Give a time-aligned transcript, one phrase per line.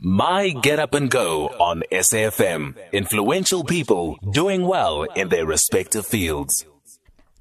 [0.00, 2.76] My Get Up and Go on SAFM.
[2.92, 6.64] Influential people doing well in their respective fields.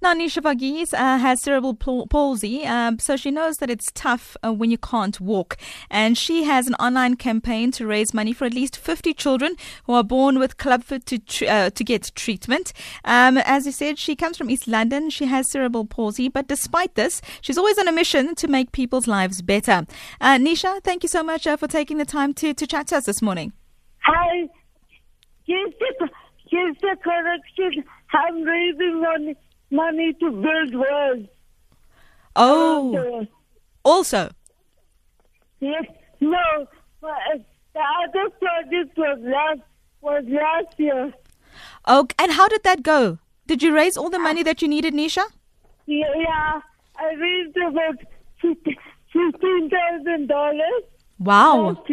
[0.07, 4.54] Now, Nisha Varghese uh, has cerebral palsy, um, so she knows that it's tough uh,
[4.54, 5.57] when you can't walk.
[5.89, 9.91] And she has an online campaign to raise money for at least 50 children who
[9.91, 12.71] are born with clubfoot to tr- uh, to get treatment.
[13.04, 15.09] Um, as you said, she comes from East London.
[15.09, 19.07] She has cerebral palsy, but despite this, she's always on a mission to make people's
[19.07, 19.86] lives better.
[20.21, 22.96] Uh, Nisha, thank you so much uh, for taking the time to, to chat to
[22.96, 23.51] us this morning.
[24.04, 24.47] Hi.
[25.43, 26.10] Here's the,
[26.50, 27.83] here's the correction.
[28.14, 29.36] I'm raising money
[29.71, 31.28] money to build roads.
[32.36, 33.28] Oh,
[33.84, 34.30] also.
[35.59, 35.86] Yes,
[36.20, 36.67] no,
[37.02, 37.38] but uh,
[37.73, 39.62] the other project was last
[40.02, 41.14] was last year.
[41.86, 43.17] Oh, and how did that go?
[43.48, 45.26] Did you raise all the money that you needed, Nisha?
[45.86, 46.62] Yeah, yeah
[46.98, 47.95] I raised about
[48.42, 50.84] fifteen thousand dollars.
[51.18, 51.84] Wow.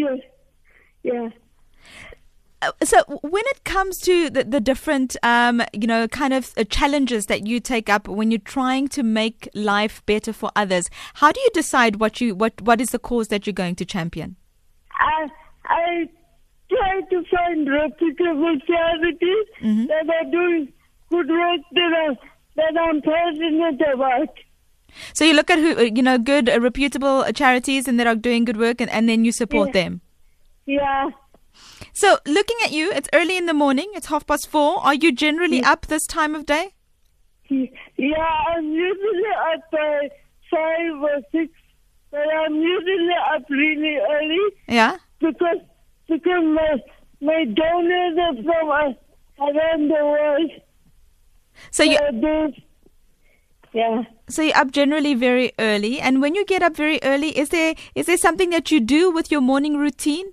[1.02, 1.28] Yeah.
[2.62, 6.64] Uh, so when it comes to the, the different um, you know kind of uh,
[6.64, 11.30] challenges that you take up when you're trying to make life better for others how
[11.32, 14.36] do you decide what you what what is the cause that you're going to champion
[14.92, 15.28] i
[15.66, 16.08] i
[16.70, 19.86] try to find reputable charities mm-hmm.
[19.86, 20.72] that are doing
[21.10, 22.16] good work that, are,
[22.56, 24.28] that i'm passionate about
[25.12, 28.14] so you look at who uh, you know good uh, reputable charities and that are
[28.14, 29.82] doing good work and, and then you support yeah.
[29.82, 30.00] them
[30.66, 31.10] yeah
[31.94, 33.88] so, looking at you, it's early in the morning.
[33.94, 34.80] It's half past four.
[34.84, 35.70] Are you generally yeah.
[35.70, 36.74] up this time of day?
[37.48, 40.10] Yeah, I'm usually up by
[40.50, 41.52] five or six,
[42.10, 44.40] but I'm usually up really early.
[44.66, 44.96] Yeah.
[45.20, 45.58] Because
[46.08, 46.78] because my
[47.20, 50.50] my donors are from uh, around the world.
[51.70, 51.96] So you.
[53.72, 54.02] yeah.
[54.28, 57.76] So you're up generally very early, and when you get up very early, is there
[57.94, 60.32] is there something that you do with your morning routine?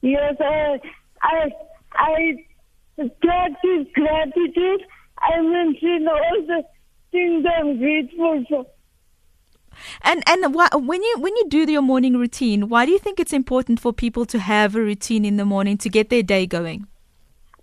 [0.00, 0.80] Yes, I,
[1.22, 1.50] I,
[1.94, 4.82] I practice gratitude.
[5.18, 6.62] I mention all the
[7.10, 8.66] things I'm grateful for.
[10.02, 13.20] And and why, when you when you do your morning routine, why do you think
[13.20, 16.46] it's important for people to have a routine in the morning to get their day
[16.46, 16.86] going?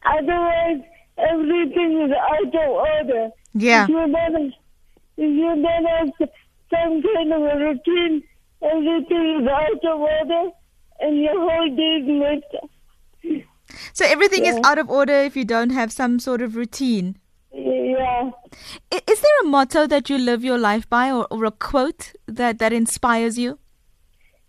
[0.06, 0.82] Otherwise,
[1.18, 3.30] everything is out of order.
[3.54, 3.84] Yeah.
[3.84, 4.54] If you don't,
[5.18, 6.30] if you don't have
[6.70, 8.24] some kind of a routine,
[8.62, 10.52] everything is out of order
[11.00, 12.70] and your whole day is messed up.
[13.94, 14.52] So everything yeah.
[14.52, 17.18] is out of order if you don't have some sort of routine.
[17.54, 18.32] Yeah.
[18.92, 22.60] Is there a motto that you live your life by, or, or a quote that
[22.60, 23.60] that inspires you?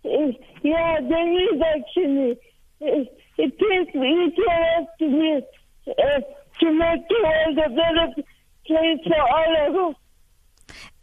[0.03, 2.39] Yeah, there is actually.
[2.79, 5.41] It, it takes us to be
[5.87, 6.21] uh,
[6.59, 8.23] to make the world a better
[8.65, 9.96] place for all of us.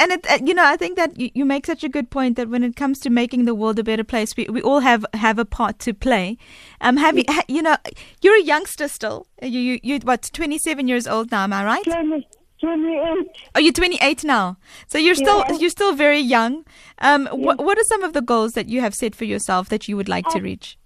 [0.05, 2.37] And it, uh, you know, I think that you, you, make such a good point
[2.37, 5.07] that when it comes to making the world a better place, we, we all have,
[5.15, 6.37] have a part to play.
[6.83, 7.79] Um, have you, you know,
[8.21, 9.27] you're a youngster still.
[9.41, 11.45] You, you, you, what, 27 years old now?
[11.45, 11.85] Am I right?
[11.85, 12.29] 20,
[12.61, 13.27] 28.
[13.55, 14.59] Oh, you're 28 now.
[14.89, 15.57] So you're still, yeah.
[15.57, 16.67] you're still very young.
[16.99, 17.33] Um, yeah.
[17.33, 19.97] what, what are some of the goals that you have set for yourself that you
[19.97, 20.77] would like I, to reach?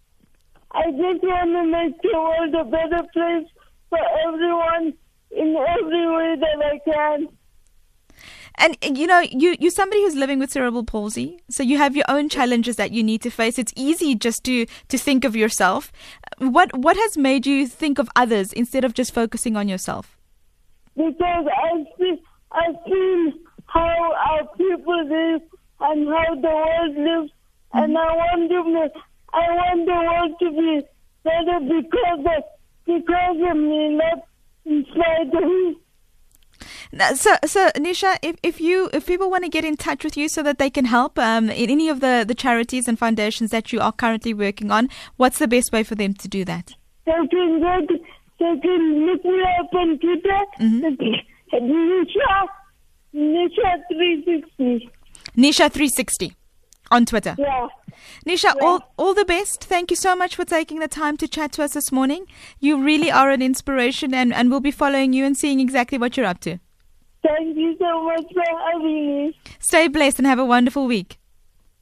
[0.71, 3.51] I just want to make the world a better place
[3.91, 4.95] for everyone
[5.33, 7.38] in every way that I can.
[8.59, 12.05] And you know, you you're somebody who's living with cerebral palsy, so you have your
[12.09, 13.59] own challenges that you need to face.
[13.59, 15.93] It's easy just to to think of yourself.
[16.39, 20.19] What what has made you think of others instead of just focusing on yourself?
[20.97, 22.21] Because I see
[22.51, 23.33] I see
[23.67, 25.43] how our people live
[25.81, 27.33] and how the world lives,
[27.75, 29.01] and I want to
[29.33, 30.87] I want the world to be
[31.23, 32.45] better because of
[32.87, 34.25] because of me, not
[34.65, 35.77] in spite of me.
[37.15, 40.27] So, so Nisha, if, if you if people want to get in touch with you
[40.27, 43.73] so that they can help um, in any of the, the charities and foundations that
[43.73, 46.75] you are currently working on, what's the best way for them to do that?
[47.05, 47.87] They can go
[48.39, 50.39] they can look me up on Twitter.
[50.61, 50.85] Mm-hmm.
[51.55, 52.47] Nisha,
[53.15, 54.91] Nisha three sixty.
[55.37, 56.33] Nisha three sixty
[56.91, 57.37] on Twitter.
[57.39, 57.69] Yeah.
[58.27, 58.63] Nisha, yeah.
[58.63, 59.65] all, all the best.
[59.65, 62.25] Thank you so much for taking the time to chat to us this morning.
[62.61, 66.17] You really are an inspiration, and, and we'll be following you and seeing exactly what
[66.17, 66.59] you're up to.
[67.29, 68.43] Thank you so much for
[68.73, 69.39] having me.
[69.59, 71.18] Stay blessed and have a wonderful week.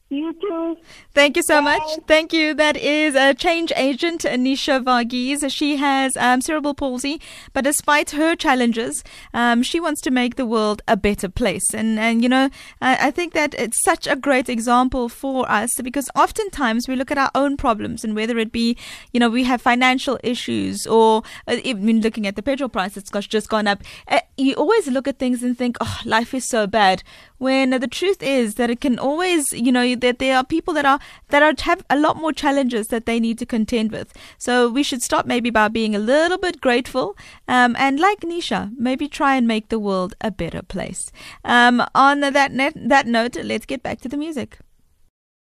[0.09, 0.77] You too.
[1.15, 1.79] Thank you so Bye.
[1.79, 1.99] much.
[2.07, 2.55] Thank you.
[2.55, 5.51] That is a change agent, Anisha Varghese.
[5.51, 7.21] She has um, cerebral palsy,
[7.53, 9.03] but despite her challenges,
[9.35, 11.75] um, she wants to make the world a better place.
[11.75, 12.51] And, and you know,
[12.81, 17.11] I, I, think that it's such a great example for us because oftentimes we look
[17.11, 18.77] at our own problems and whether it be,
[19.13, 23.11] you know, we have financial issues or uh, even looking at the petrol price, it's
[23.27, 23.83] just gone up.
[24.07, 27.03] Uh, you always look at things and think, oh, life is so bad.
[27.39, 30.85] When the truth is that it can always, you know, that there are people that
[30.85, 30.99] are
[31.29, 34.13] that are have a lot more challenges that they need to contend with.
[34.39, 37.17] So we should start maybe by being a little bit grateful,
[37.49, 41.11] um, and like Nisha, maybe try and make the world a better place.
[41.45, 44.59] Um, on that net, that note, let's get back to the music.